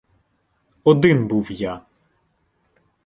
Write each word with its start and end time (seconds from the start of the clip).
Один 0.83 1.27
був 1.27 1.51
я. 1.51 1.81